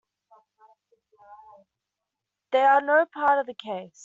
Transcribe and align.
They 2.51 2.59
are 2.61 2.81
no 2.81 3.05
part 3.13 3.39
of 3.39 3.45
the 3.45 3.53
case. 3.53 3.97